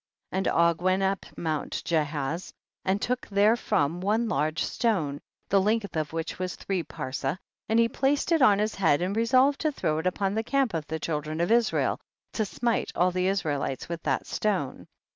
[0.31, 2.51] And Og went up mount Ja haz
[2.83, 7.37] and took therefrom one large stone, the length of which was three parsa,
[7.69, 10.73] and he placed it on his head, and resolved to throw it upon the camp
[10.73, 11.99] of the children of Israel,
[12.33, 14.87] to smite all the Israelites with that stone.